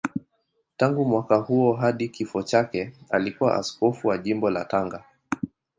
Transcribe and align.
Tangu 0.77 1.05
mwaka 1.05 1.37
huo 1.37 1.73
hadi 1.73 2.09
kifo 2.09 2.43
chake 2.43 2.93
alikuwa 3.09 3.55
askofu 3.55 4.07
wa 4.07 4.17
Jimbo 4.17 4.49
la 4.49 4.65
Tanga. 4.65 5.03